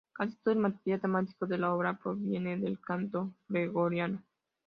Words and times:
Casi 0.13 0.35
todo 0.37 0.55
el 0.55 0.59
material 0.59 0.99
temático 0.99 1.45
de 1.45 1.59
la 1.59 1.75
obra 1.75 1.95
proviene 1.99 2.57
del 2.57 2.79
canto 2.81 3.35
gregoriano. 3.47 4.23